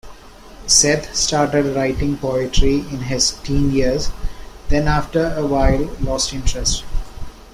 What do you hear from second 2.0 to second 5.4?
poetry in his teen years, then after